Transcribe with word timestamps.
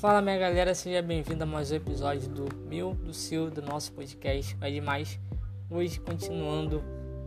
Fala 0.00 0.22
minha 0.22 0.38
galera, 0.38 0.76
seja 0.76 1.02
bem-vindo 1.02 1.42
a 1.42 1.46
mais 1.46 1.72
um 1.72 1.74
episódio 1.74 2.28
do 2.28 2.46
meu, 2.68 2.94
do 2.94 3.12
seu, 3.12 3.50
do 3.50 3.60
nosso 3.60 3.90
podcast. 3.90 4.54
Vai 4.54 4.70
demais. 4.70 5.18
Hoje, 5.68 5.98
continuando 5.98 6.84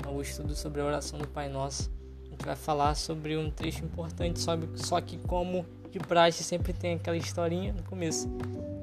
o 0.07 0.21
estudo 0.21 0.55
sobre 0.55 0.79
a 0.79 0.85
oração 0.85 1.19
do 1.19 1.27
Pai 1.27 1.49
Nosso, 1.49 1.91
a 2.25 2.29
gente 2.29 2.45
vai 2.45 2.55
falar 2.55 2.95
sobre 2.95 3.35
um 3.35 3.51
trecho 3.51 3.83
importante, 3.83 4.39
só 4.39 5.01
que 5.01 5.17
como 5.17 5.65
de 5.91 5.99
praxe 5.99 6.45
sempre 6.45 6.71
tem 6.71 6.93
aquela 6.93 7.17
historinha 7.17 7.73
no 7.73 7.83
começo. 7.83 8.29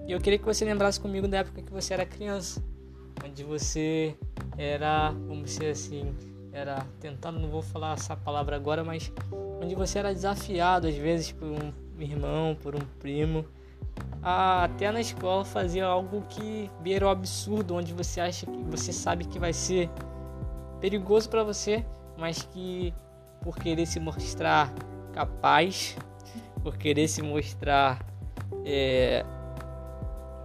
E 0.06 0.12
eu 0.12 0.20
queria 0.20 0.38
que 0.38 0.44
você 0.44 0.66
lembrasse 0.66 1.00
comigo 1.00 1.26
da 1.26 1.38
época 1.38 1.62
que 1.62 1.72
você 1.72 1.94
era 1.94 2.04
criança, 2.04 2.62
onde 3.24 3.42
você 3.42 4.14
era, 4.58 5.12
vamos 5.12 5.52
dizer 5.52 5.70
assim, 5.70 6.14
era 6.52 6.86
tentando, 7.00 7.40
não 7.40 7.48
vou 7.48 7.62
falar 7.62 7.94
essa 7.94 8.14
palavra 8.14 8.54
agora, 8.54 8.84
mas 8.84 9.10
onde 9.62 9.74
você 9.74 9.98
era 9.98 10.12
desafiado 10.12 10.86
às 10.86 10.94
vezes 10.94 11.32
por 11.32 11.48
um 11.48 11.72
irmão, 11.98 12.54
por 12.54 12.76
um 12.76 12.82
primo, 13.00 13.46
até 14.22 14.90
na 14.90 15.00
escola 15.00 15.44
fazer 15.44 15.80
algo 15.80 16.22
que 16.28 16.70
beira 16.80 17.06
o 17.06 17.08
absurdo, 17.08 17.74
onde 17.74 17.92
você 17.92 18.20
acha 18.20 18.46
que 18.46 18.62
você 18.64 18.92
sabe 18.92 19.24
que 19.24 19.38
vai 19.38 19.52
ser 19.52 19.90
perigoso 20.80 21.28
para 21.28 21.42
você, 21.44 21.84
mas 22.16 22.42
que 22.42 22.92
por 23.40 23.56
querer 23.56 23.86
se 23.86 24.00
mostrar 24.00 24.72
capaz, 25.12 25.96
por 26.62 26.76
querer 26.76 27.08
se 27.08 27.22
mostrar 27.22 28.04
é, 28.64 29.24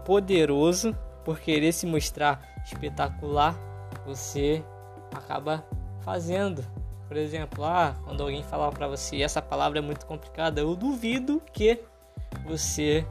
poderoso, 0.05 0.95
por 1.23 1.39
querer 1.39 1.71
se 1.71 1.85
mostrar 1.85 2.41
espetacular, 2.65 3.55
você 4.05 4.63
acaba 5.13 5.65
fazendo. 6.01 6.63
Por 7.07 7.17
exemplo, 7.17 7.63
ah, 7.63 7.95
quando 8.03 8.21
alguém 8.21 8.43
falar 8.43 8.71
para 8.71 8.87
você 8.87 9.21
essa 9.21 9.41
palavra 9.41 9.79
é 9.79 9.81
muito 9.81 10.05
complicada, 10.05 10.61
eu 10.61 10.75
duvido 10.75 11.41
que 11.51 11.79
você 12.45 13.05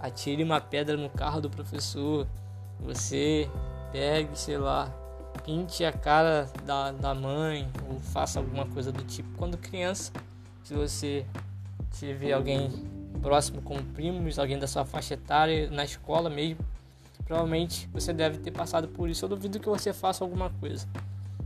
atire 0.00 0.42
uma 0.42 0.60
pedra 0.60 0.96
no 0.96 1.10
carro 1.10 1.40
do 1.40 1.50
professor, 1.50 2.26
você 2.80 3.48
pegue, 3.92 4.38
sei 4.38 4.58
lá, 4.58 4.92
pinte 5.44 5.84
a 5.84 5.92
cara 5.92 6.48
da, 6.64 6.92
da 6.92 7.14
mãe 7.14 7.68
ou 7.88 8.00
faça 8.00 8.38
alguma 8.38 8.66
coisa 8.66 8.92
do 8.92 9.04
tipo. 9.04 9.28
Quando 9.36 9.56
criança, 9.56 10.12
se 10.62 10.74
você 10.74 11.26
tiver 11.92 12.32
alguém 12.32 12.70
próximo 13.22 13.62
como 13.62 13.82
primos, 13.82 14.38
alguém 14.38 14.58
da 14.58 14.66
sua 14.66 14.84
faixa 14.84 15.14
etária, 15.14 15.70
na 15.70 15.84
escola 15.84 16.28
mesmo, 16.28 16.60
provavelmente 17.24 17.88
você 17.92 18.12
deve 18.12 18.38
ter 18.38 18.50
passado 18.50 18.88
por 18.88 19.08
isso. 19.08 19.24
Eu 19.24 19.28
duvido 19.28 19.58
que 19.58 19.68
você 19.68 19.92
faça 19.92 20.22
alguma 20.22 20.50
coisa. 20.50 20.86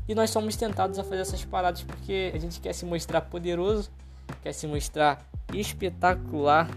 E 0.09 0.15
nós 0.15 0.31
somos 0.31 0.57
tentados 0.57 0.99
a 0.99 1.05
fazer 1.05 1.23
essas 1.23 1.45
paradas 1.45 1.83
porque 1.83 2.33
a 2.35 2.39
gente 2.39 2.61
quer 2.61 2.73
se 2.73 2.85
mostrar 2.85 3.21
poderoso, 3.23 3.91
quer 4.43 4.53
se 4.53 4.67
mostrar 4.67 5.25
espetacular, 5.53 6.69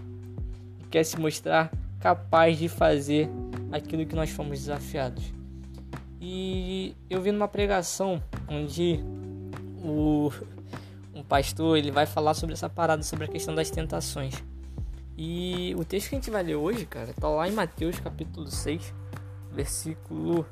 quer 0.94 1.02
se 1.02 1.18
mostrar 1.18 1.72
capaz 1.98 2.56
de 2.56 2.68
fazer 2.68 3.28
aquilo 3.72 4.06
que 4.06 4.14
nós 4.14 4.30
fomos 4.30 4.60
desafiados. 4.60 5.24
E 6.20 6.94
eu 7.10 7.20
vi 7.20 7.32
numa 7.32 7.48
pregação 7.48 8.22
onde 8.48 9.00
o 9.82 10.30
um 11.12 11.24
pastor 11.24 11.76
ele 11.76 11.90
vai 11.90 12.06
falar 12.06 12.34
sobre 12.34 12.52
essa 12.52 12.68
parada, 12.68 13.02
sobre 13.02 13.24
a 13.24 13.28
questão 13.28 13.52
das 13.52 13.70
tentações. 13.70 14.40
E 15.18 15.74
o 15.76 15.84
texto 15.84 16.10
que 16.10 16.14
a 16.14 16.18
gente 16.18 16.30
vai 16.30 16.44
ler 16.44 16.54
hoje, 16.54 16.86
cara, 16.86 17.12
tá 17.12 17.28
lá 17.28 17.48
em 17.48 17.52
Mateus 17.52 17.98
capítulo 17.98 18.46
6, 18.46 18.94
versículo 19.50 20.46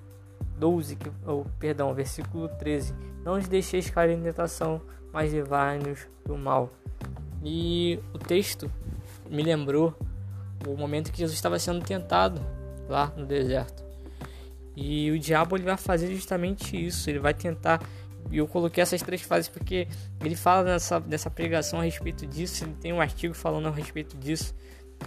12, 0.59 0.97
que, 0.97 1.09
oh, 1.25 1.45
perdão, 1.61 1.95
versículo 1.95 2.49
13. 2.49 2.93
Não 3.25 3.35
os 3.35 3.47
deixeis 3.47 3.89
cair 3.89 4.19
em 4.19 4.21
tentação, 4.21 4.83
mas 5.13 5.33
livrai-nos 5.33 6.09
do 6.27 6.37
mal. 6.37 6.73
E 7.45 8.01
o 8.13 8.19
texto 8.19 8.69
me 9.31 9.45
lembrou 9.45 9.95
o 10.67 10.77
momento 10.77 11.13
que 11.13 11.19
Jesus 11.19 11.37
estava 11.37 11.59
sendo 11.59 11.85
tentado 11.85 12.41
lá 12.89 13.13
no 13.17 13.27
deserto. 13.27 13.83
E 14.75 15.11
o 15.11 15.19
diabo 15.19 15.57
ele 15.57 15.65
vai 15.65 15.77
fazer 15.77 16.15
justamente 16.15 16.77
isso, 16.77 17.09
ele 17.11 17.19
vai 17.19 17.35
tentar 17.35 17.81
e 18.31 18.39
eu 18.39 18.47
coloquei 18.47 18.83
essas 18.83 19.03
três 19.03 19.23
fases 19.23 19.49
porque 19.49 19.89
ele 20.25 20.37
fala 20.37 20.63
nessa, 20.63 21.01
nessa 21.01 21.31
pregação 21.31 21.81
a 21.81 21.85
respeito 21.85 22.27
disso, 22.27 22.65
ele 22.65 22.75
tem 22.81 22.93
um 22.93 23.01
artigo 23.01 23.35
falando 23.35 23.69
a 23.69 23.71
respeito 23.71 24.17
disso, 24.17 24.55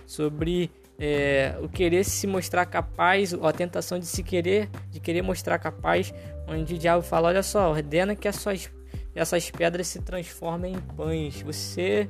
sobre 0.06 0.70
é, 1.00 1.56
o 1.62 1.70
querer 1.70 2.04
se 2.04 2.28
mostrar 2.28 2.66
capaz, 2.66 3.34
a 3.34 3.52
tentação 3.52 3.98
de 4.00 4.06
se 4.06 4.24
querer, 4.24 4.70
de 4.92 5.00
querer 5.00 5.22
mostrar 5.22 5.58
capaz, 5.60 6.14
onde 6.48 6.76
o 6.76 6.78
diabo 6.78 7.02
fala, 7.02 7.30
olha 7.30 7.44
só, 7.44 7.72
ordena 7.72 8.16
que 8.16 8.28
essas, 8.28 8.70
essas 9.14 9.50
pedras 9.50 9.88
se 9.88 10.02
transformem 10.02 10.76
em 10.76 10.80
pães. 10.80 11.42
Você 11.42 12.10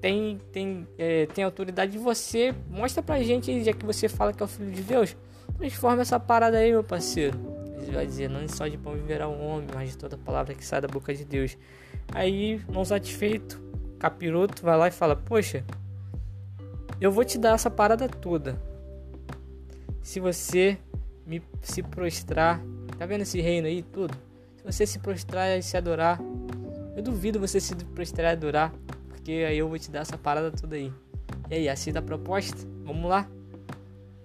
tem 0.00 0.40
tem 0.52 0.86
é, 0.98 1.26
tem 1.26 1.44
autoridade 1.44 1.92
de 1.92 1.98
você, 1.98 2.54
mostra 2.68 3.02
pra 3.02 3.22
gente, 3.22 3.62
já 3.62 3.72
que 3.72 3.84
você 3.84 4.08
fala 4.08 4.32
que 4.32 4.42
é 4.42 4.44
o 4.44 4.48
filho 4.48 4.70
de 4.72 4.82
Deus, 4.82 5.16
transforma 5.58 6.02
essa 6.02 6.18
parada 6.18 6.58
aí, 6.58 6.70
meu 6.70 6.84
parceiro. 6.84 7.38
Ele 7.82 7.92
vai 7.92 8.06
dizer, 8.06 8.28
não 8.28 8.46
só 8.48 8.66
de 8.66 8.76
pão 8.76 8.94
viverá 8.94 9.28
o 9.28 9.40
homem, 9.40 9.68
mas 9.74 9.90
de 9.90 9.98
toda 9.98 10.16
palavra 10.16 10.54
que 10.54 10.64
sai 10.64 10.80
da 10.80 10.88
boca 10.88 11.14
de 11.14 11.24
Deus. 11.24 11.56
Aí, 12.12 12.60
não 12.68 12.84
satisfeito, 12.84 13.60
capiroto 13.98 14.62
vai 14.62 14.76
lá 14.76 14.88
e 14.88 14.90
fala, 14.90 15.16
poxa, 15.16 15.64
eu 17.00 17.10
vou 17.10 17.24
te 17.24 17.38
dar 17.38 17.54
essa 17.54 17.70
parada 17.70 18.08
toda. 18.08 18.60
Se 20.02 20.20
você 20.20 20.78
me 21.26 21.42
se 21.62 21.82
prostrar, 21.82 22.60
tá 22.98 23.06
vendo 23.06 23.22
esse 23.22 23.40
reino 23.40 23.66
aí 23.66 23.82
tudo? 23.82 24.14
Se 24.56 24.64
você 24.64 24.86
se 24.86 24.98
prostrar 24.98 25.58
e 25.58 25.62
se 25.62 25.76
adorar, 25.76 26.20
eu 26.96 27.02
duvido 27.02 27.40
você 27.40 27.60
se 27.60 27.74
prostrar 27.74 28.30
e 28.30 28.32
adorar, 28.32 28.72
porque 29.20 29.44
aí 29.46 29.58
eu 29.58 29.68
vou 29.68 29.78
te 29.78 29.90
dar 29.90 30.00
essa 30.00 30.16
parada 30.16 30.50
toda 30.50 30.76
aí. 30.76 30.90
E 31.50 31.54
aí, 31.54 31.68
assim 31.68 31.92
da 31.92 32.00
proposta? 32.00 32.66
Vamos 32.84 33.08
lá? 33.08 33.28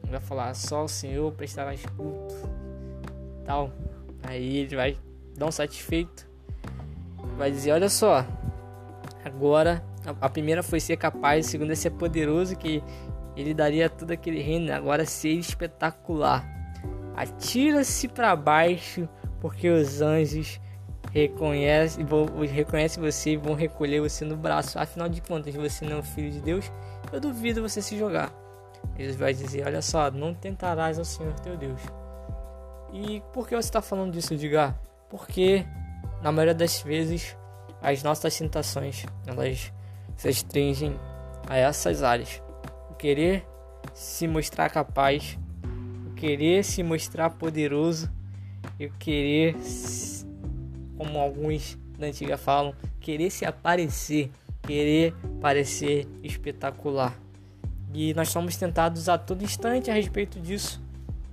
Vai 0.10 0.22
falar 0.22 0.54
só 0.54 0.86
o 0.86 0.88
Senhor 0.88 1.34
prestará 1.34 1.76
culto. 1.98 2.34
Tal. 3.44 3.74
Aí 4.24 4.60
ele 4.60 4.74
vai 4.74 4.98
dar 5.36 5.48
um 5.48 5.52
satisfeito. 5.52 6.26
Vai 7.38 7.52
dizer, 7.52 7.74
olha 7.74 7.90
só, 7.90 8.26
agora 9.26 9.84
a 10.22 10.30
primeira 10.30 10.64
foi 10.64 10.80
ser 10.80 10.96
capaz, 10.96 11.46
a 11.46 11.50
segunda 11.50 11.74
é 11.74 11.76
ser 11.76 11.90
poderoso, 11.90 12.56
que 12.56 12.82
ele 13.36 13.54
daria 13.54 13.90
todo 13.90 14.12
aquele 14.12 14.42
reino. 14.42 14.72
Agora 14.72 15.06
ser 15.06 15.32
espetacular. 15.32 16.48
Atira-se 17.18 18.08
para 18.08 18.34
baixo, 18.34 19.10
porque 19.42 19.70
os 19.70 20.02
anjos 20.02 20.58
reconhecem, 21.16 22.04
vão, 22.04 22.26
reconhecem 22.42 23.02
você 23.02 23.32
e 23.32 23.38
vão 23.38 23.54
recolher 23.54 24.02
você 24.02 24.26
no 24.26 24.36
braço. 24.36 24.78
Afinal 24.78 25.08
de 25.08 25.22
contas, 25.22 25.56
você 25.56 25.86
não 25.86 25.94
é 25.94 26.00
um 26.00 26.04
filho 26.04 26.30
de 26.30 26.42
Deus. 26.42 26.70
Eu 27.12 27.22
duvido 27.22 27.62
você 27.62 27.82
se 27.82 27.98
jogar. 27.98 28.34
Ele 28.98 29.14
vai 29.14 29.34
dizer: 29.34 29.66
Olha 29.66 29.82
só, 29.82 30.12
não 30.12 30.34
tentarás 30.34 31.00
ao 31.00 31.06
Senhor 31.06 31.34
teu 31.40 31.56
Deus. 31.56 31.80
E 32.92 33.24
por 33.32 33.48
que 33.48 33.56
você 33.56 33.70
está 33.70 33.82
falando 33.82 34.12
disso, 34.12 34.34
Edgar? 34.34 34.78
Porque 35.10 35.66
na 36.22 36.32
maioria 36.32 36.54
das 36.54 36.82
vezes 36.82 37.36
as 37.82 38.04
nossas 38.04 38.38
tentações 38.38 39.06
elas 39.26 39.72
se 40.18 40.28
restringem 40.28 41.00
a 41.48 41.56
essas 41.56 42.04
áreas. 42.04 42.42
O 42.90 42.94
querer 42.96 43.46
se 43.94 44.28
mostrar 44.28 44.70
capaz, 44.70 45.38
o 46.08 46.14
querer 46.14 46.64
se 46.64 46.84
mostrar 46.84 47.30
poderoso 47.30 48.12
e 48.80 48.88
o 48.88 48.92
querer, 48.94 49.56
como 50.98 51.20
alguns 51.20 51.78
da 51.98 52.08
antiga 52.08 52.38
falam, 52.38 52.74
querer 53.00 53.30
se 53.30 53.46
aparecer, 53.46 54.32
querer 54.64 55.14
parecer 55.42 56.08
espetacular. 56.24 57.18
E 57.94 58.14
nós 58.14 58.30
somos 58.30 58.58
tentados 58.58 59.08
a 59.08 59.18
todo 59.18 59.44
instante 59.44 59.90
a 59.90 59.94
respeito 59.94 60.40
disso. 60.40 60.82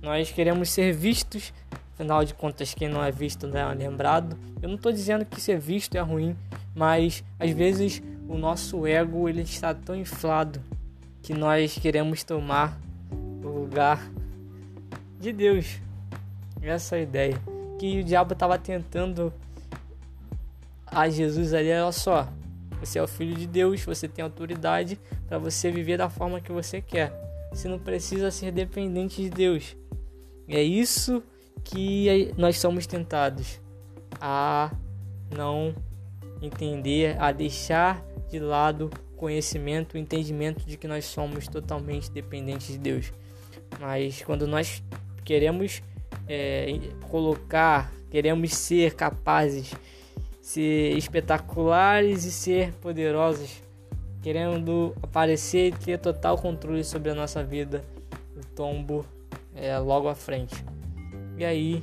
Nós 0.01 0.31
queremos 0.31 0.69
ser 0.69 0.93
vistos, 0.93 1.53
afinal 1.93 2.23
de 2.23 2.33
contas, 2.33 2.73
quem 2.73 2.87
não 2.87 3.03
é 3.03 3.11
visto 3.11 3.47
não 3.47 3.57
é 3.57 3.73
lembrado. 3.73 4.37
Eu 4.61 4.69
não 4.69 4.75
estou 4.75 4.91
dizendo 4.91 5.25
que 5.25 5.41
ser 5.41 5.59
visto 5.59 5.95
é 5.95 6.01
ruim, 6.01 6.35
mas 6.75 7.23
às 7.39 7.51
vezes 7.51 8.01
o 8.27 8.37
nosso 8.37 8.87
ego 8.87 9.27
ele 9.27 9.41
está 9.41 9.73
tão 9.73 9.95
inflado 9.95 10.61
que 11.21 11.33
nós 11.33 11.77
queremos 11.77 12.23
tomar 12.23 12.77
o 13.11 13.47
lugar 13.47 14.09
de 15.19 15.31
Deus. 15.31 15.79
Essa 16.61 16.95
é 16.95 16.99
a 16.99 17.03
ideia. 17.03 17.41
Que 17.79 17.99
o 17.99 18.03
diabo 18.03 18.33
estava 18.33 18.57
tentando 18.57 19.33
a 20.93 21.09
Jesus 21.09 21.53
ali, 21.53 21.71
olha 21.71 21.91
só. 21.91 22.27
Você 22.79 22.99
é 22.99 23.03
o 23.03 23.07
filho 23.07 23.35
de 23.35 23.47
Deus, 23.47 23.83
você 23.83 24.07
tem 24.07 24.23
autoridade 24.23 24.99
para 25.27 25.37
você 25.37 25.71
viver 25.71 25.97
da 25.97 26.09
forma 26.09 26.41
que 26.41 26.51
você 26.51 26.81
quer. 26.81 27.13
Você 27.51 27.67
não 27.67 27.79
precisa 27.79 28.29
ser 28.29 28.51
dependente 28.51 29.21
de 29.21 29.29
Deus. 29.29 29.77
É 30.47 30.61
isso 30.61 31.23
que 31.63 32.33
nós 32.37 32.57
somos 32.59 32.85
tentados 32.85 33.61
a 34.19 34.71
não 35.33 35.73
entender, 36.41 37.15
a 37.21 37.31
deixar 37.31 38.03
de 38.29 38.39
lado 38.39 38.89
o 39.13 39.17
conhecimento, 39.17 39.93
o 39.93 39.97
entendimento 39.97 40.65
de 40.65 40.75
que 40.75 40.87
nós 40.87 41.05
somos 41.05 41.47
totalmente 41.47 42.11
dependentes 42.11 42.67
de 42.67 42.77
Deus. 42.77 43.13
Mas 43.79 44.21
quando 44.23 44.45
nós 44.45 44.83
queremos 45.23 45.81
é, 46.27 46.79
colocar, 47.09 47.91
queremos 48.09 48.53
ser 48.53 48.93
capazes, 48.95 49.73
ser 50.43 50.97
espetaculares 50.97 52.25
e 52.25 52.31
ser 52.31 52.73
poderosos, 52.73 53.63
querendo 54.21 54.93
aparecer 55.01 55.69
e 55.69 55.71
ter 55.71 55.97
total 55.97 56.37
controle 56.37 56.83
sobre 56.83 57.09
a 57.09 57.15
nossa 57.15 57.41
vida, 57.41 57.81
o 58.35 58.45
tombo 58.53 59.05
é 59.55 59.79
logo 59.79 60.09
à 60.09 60.13
frente. 60.13 60.53
E 61.37 61.45
aí 61.45 61.81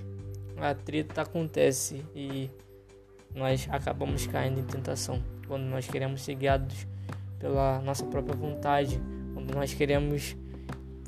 a 0.59 0.75
treta 0.75 1.23
acontece 1.23 2.05
e 2.15 2.51
nós 3.35 3.67
acabamos 3.71 4.27
caindo 4.27 4.61
em 4.61 4.65
tentação. 4.65 5.23
Quando 5.49 5.63
nós 5.63 5.89
queremos 5.89 6.21
ser 6.21 6.35
guiados 6.35 6.87
pela 7.39 7.81
nossa 7.81 8.05
própria 8.05 8.37
vontade, 8.37 9.01
quando 9.33 9.55
nós 9.55 9.73
queremos 9.73 10.37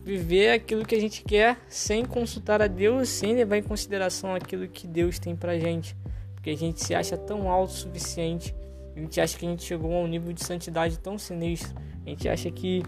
viver 0.02 0.52
aquilo 0.52 0.86
que 0.86 0.94
a 0.94 1.00
gente 1.00 1.22
quer 1.22 1.58
sem 1.68 2.02
consultar 2.02 2.62
a 2.62 2.66
Deus, 2.66 3.10
sem 3.10 3.34
levar 3.34 3.58
em 3.58 3.62
consideração 3.62 4.34
aquilo 4.34 4.66
que 4.66 4.86
Deus 4.86 5.18
tem 5.18 5.36
pra 5.36 5.58
gente, 5.58 5.94
porque 6.42 6.50
a 6.50 6.56
gente 6.56 6.84
se 6.84 6.92
acha 6.92 7.16
tão 7.16 7.48
autossuficiente, 7.48 8.52
a 8.96 8.98
gente 8.98 9.20
acha 9.20 9.38
que 9.38 9.46
a 9.46 9.48
gente 9.48 9.62
chegou 9.62 9.94
a 9.94 10.00
um 10.00 10.08
nível 10.08 10.32
de 10.32 10.44
santidade 10.44 10.98
tão 10.98 11.16
sinistro, 11.16 11.72
a 12.04 12.10
gente 12.10 12.28
acha 12.28 12.50
que 12.50 12.82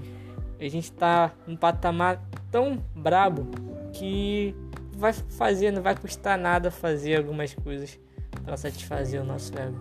a 0.60 0.68
gente 0.68 0.90
tá 0.90 1.32
num 1.46 1.56
patamar 1.56 2.20
tão 2.50 2.82
brabo 2.96 3.46
que 3.92 4.56
vai 4.96 5.12
fazer, 5.12 5.70
não 5.70 5.82
vai 5.82 5.96
custar 5.96 6.36
nada 6.36 6.68
fazer 6.68 7.14
algumas 7.14 7.54
coisas 7.54 7.96
para 8.44 8.56
satisfazer 8.56 9.22
o 9.22 9.24
nosso 9.24 9.56
ego. 9.56 9.78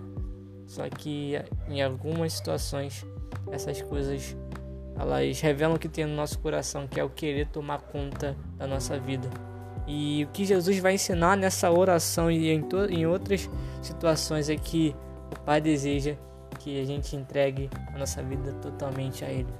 Só 0.68 0.88
que 0.88 1.34
em 1.68 1.82
algumas 1.82 2.34
situações 2.34 3.04
essas 3.52 3.82
coisas 3.82 4.38
elas 4.96 5.42
revelam 5.42 5.78
o 5.78 5.80
que 5.80 5.90
tem 5.90 6.06
no 6.06 6.16
nosso 6.16 6.38
coração, 6.38 6.88
que 6.88 7.00
é 7.00 7.04
o 7.04 7.10
querer 7.10 7.48
tomar 7.48 7.82
conta 7.82 8.38
da 8.56 8.68
nossa 8.68 9.00
vida. 9.00 9.28
E 9.88 10.24
o 10.24 10.28
que 10.28 10.46
Jesus 10.46 10.80
vai 10.80 10.94
ensinar 10.94 11.36
nessa 11.36 11.70
oração 11.70 12.32
e 12.32 12.50
em, 12.50 12.66
em 12.90 13.06
outras 13.06 13.50
situações 13.82 14.50
é 14.50 14.56
que 14.56 14.96
o 15.32 15.40
Pai 15.42 15.60
deseja 15.60 16.16
que 16.60 16.80
a 16.80 16.86
gente 16.86 17.16
entregue 17.16 17.70
a 17.94 17.98
nossa 17.98 18.24
vida 18.24 18.54
totalmente 18.62 19.26
a 19.26 19.30
Ele. 19.30 19.54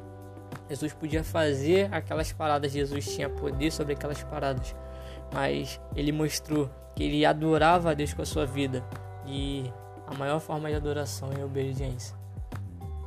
Jesus 0.70 0.94
podia 0.94 1.24
fazer 1.24 1.94
aquelas 1.94 2.32
paradas, 2.32 2.72
Jesus 2.72 3.14
tinha 3.14 3.30
poder 3.30 3.72
sobre 3.72 3.94
aquelas 3.94 4.24
paradas, 4.24 4.76
mas 5.34 5.80
ele 5.96 6.12
mostrou 6.12 6.70
que 6.96 7.04
ele 7.04 7.26
adorava 7.26 7.92
a 7.92 7.94
Deus 7.94 8.14
com 8.14 8.22
a 8.22 8.26
sua 8.26 8.46
vida 8.46 8.84
e 9.26 9.72
a 10.08 10.14
maior 10.16 10.40
forma 10.40 10.70
de 10.70 10.76
adoração 10.76 11.30
é 11.38 11.44
obediência. 11.44 12.16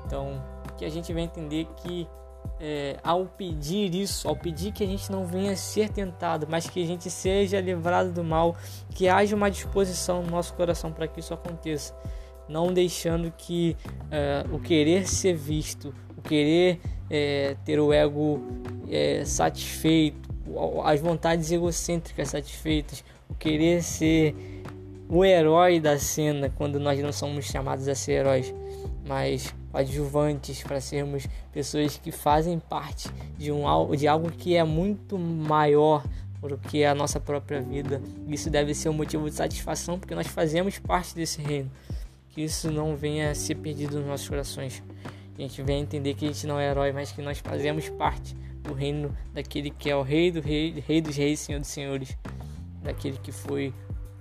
Então, 0.05 0.43
que 0.77 0.85
a 0.85 0.91
gente 0.91 1.13
vai 1.13 1.23
entender 1.23 1.67
que 1.77 2.07
é, 2.61 2.97
ao 3.03 3.27
pedir 3.27 3.95
isso, 3.95 4.29
ao 4.29 4.37
pedir 4.37 4.73
que 4.73 4.83
a 4.83 4.87
gente 4.87 5.11
não 5.11 5.27
venha 5.27 5.57
ser 5.57 5.89
tentado, 5.89 6.47
mas 6.49 6.69
que 6.69 6.83
a 6.83 6.87
gente 6.87 7.11
seja 7.11 7.61
livrado 7.61 8.13
do 8.13 8.25
mal, 8.25 8.57
que 8.91 9.09
haja 9.09 9.35
uma 9.37 9.51
disposição 9.51 10.23
no 10.23 10.31
nosso 10.31 10.55
coração 10.55 10.93
para 10.93 11.07
que 11.07 11.21
isso 11.21 11.35
aconteça, 11.35 11.95
não 12.49 12.73
deixando 12.73 13.31
que 13.31 13.77
é, 14.11 14.45
o 14.53 14.59
querer 14.59 15.09
ser 15.09 15.35
visto, 15.35 15.95
o 16.17 16.23
querer 16.23 16.81
é, 17.11 17.57
ter 17.65 17.79
o 17.79 17.93
ego 17.93 18.41
é, 18.89 19.25
satisfeito, 19.25 20.29
as 20.85 21.01
vontades 21.01 21.51
egocêntricas 21.51 22.29
satisfeitas, 22.29 23.05
o 23.29 23.35
querer 23.35 23.83
ser 23.83 24.35
o 25.09 25.25
herói 25.25 25.79
da 25.81 25.99
cena 25.99 26.51
quando 26.57 26.81
nós 26.81 27.01
não 27.01 27.13
somos 27.13 27.45
chamados 27.45 27.89
a 27.89 27.95
ser 27.95 28.13
heróis, 28.13 28.55
mas 29.07 29.55
adjuvantes 29.77 30.63
para 30.63 30.81
sermos 30.81 31.27
pessoas 31.53 31.97
que 31.99 32.11
fazem 32.11 32.59
parte 32.59 33.09
de 33.39 33.53
um 33.53 33.65
de 33.97 34.09
algo 34.09 34.31
que 34.31 34.57
é 34.57 34.65
muito 34.65 35.19
maior 35.19 36.03
do 36.43 36.59
que 36.59 36.85
a 36.85 36.95
nossa 36.95 37.19
própria 37.19 37.61
vida. 37.61 38.01
Isso 38.29 38.49
deve 38.49 38.75
ser 38.75 38.89
um 38.89 38.93
motivo 38.93 39.29
de 39.29 39.35
satisfação 39.35 39.99
porque 39.99 40.15
nós 40.15 40.27
fazemos 40.27 40.79
parte 40.79 41.15
desse 41.15 41.41
reino. 41.41 41.71
Que 42.31 42.43
isso 42.43 42.71
não 42.71 42.97
venha 42.97 43.31
a 43.31 43.35
ser 43.35 43.57
perdido 43.57 43.99
nos 43.99 44.07
nossos 44.07 44.29
corações. 44.29 44.83
A 45.37 45.41
gente 45.41 45.61
venha 45.63 45.81
entender 45.81 46.15
que 46.15 46.25
a 46.25 46.29
gente 46.29 46.47
não 46.47 46.59
é 46.59 46.71
herói, 46.71 46.93
mas 46.93 47.13
que 47.13 47.21
nós 47.21 47.39
fazemos 47.39 47.89
parte 47.91 48.37
do 48.63 48.73
reino 48.73 49.17
daquele 49.33 49.71
que 49.71 49.91
é 49.91 49.97
o 49.97 50.03
rei 50.03 50.31
do 50.31 50.41
rei, 50.41 50.83
rei 50.87 51.01
dos 51.01 51.17
reis, 51.17 51.41
senhor 51.41 51.61
dos 51.61 51.69
senhores, 51.69 52.17
daquele 52.83 53.19
que 53.19 53.33
foi 53.33 53.73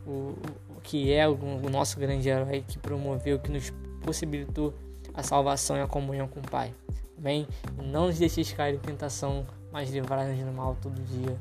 o, 0.06 0.36
que 0.84 1.12
é 1.12 1.28
o 1.28 1.70
nosso 1.70 2.00
grande 2.00 2.30
herói 2.30 2.64
que 2.68 2.78
promoveu, 2.78 3.40
que 3.40 3.52
nos 3.52 3.74
possibilitou 4.04 4.74
a 5.16 5.24
salvação 5.24 5.78
e 5.78 5.82
a 5.82 5.88
comunhão 5.88 6.28
com 6.28 6.40
o 6.40 6.50
Pai. 6.50 6.74
Amém? 7.18 7.48
não 7.84 8.08
nos 8.08 8.20
deixeis 8.20 8.52
cair 8.52 8.76
em 8.76 8.80
tentação, 8.80 9.46
mas 9.72 9.90
livrai-nos 9.90 10.38
do 10.44 10.52
mal 10.52 10.76
todo 10.82 11.02
dia. 11.02 11.38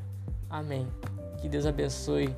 Amém. 0.48 0.86
Que 1.40 1.48
Deus 1.48 1.66
abençoe 1.66 2.34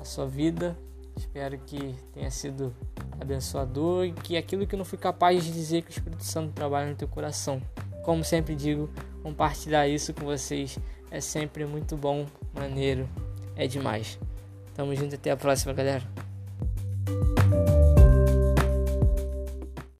a 0.00 0.04
sua 0.04 0.26
vida. 0.26 0.76
Espero 1.16 1.58
que 1.58 1.94
tenha 2.12 2.30
sido 2.30 2.74
abençoador 3.20 4.06
e 4.06 4.12
que 4.12 4.36
aquilo 4.36 4.66
que 4.66 4.76
não 4.76 4.84
fui 4.84 4.98
capaz 4.98 5.44
de 5.44 5.52
dizer 5.52 5.82
que 5.82 5.90
o 5.90 5.92
Espírito 5.92 6.24
Santo 6.24 6.52
trabalha 6.52 6.88
no 6.88 6.96
teu 6.96 7.08
coração. 7.08 7.60
Como 8.04 8.24
sempre 8.24 8.54
digo, 8.54 8.88
compartilhar 9.22 9.86
isso 9.86 10.14
com 10.14 10.24
vocês 10.24 10.78
é 11.10 11.20
sempre 11.20 11.66
muito 11.66 11.96
bom, 11.96 12.26
maneiro, 12.54 13.08
é 13.56 13.66
demais. 13.66 14.18
Tamo 14.74 14.94
junto 14.94 15.14
até 15.14 15.30
a 15.30 15.36
próxima, 15.36 15.72
galera. 15.72 16.27